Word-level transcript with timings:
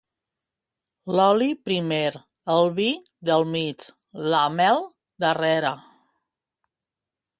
L'oli, 1.17 1.49
primer; 1.67 2.15
el 2.53 2.71
vi, 2.79 2.87
del 3.31 3.45
mig; 3.57 3.87
la 4.35 4.43
mel, 4.57 4.83
darrere. 5.27 5.75